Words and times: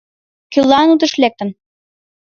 Кӧлан 0.51 0.87
утыш 0.93 1.13
лектын? 1.21 1.49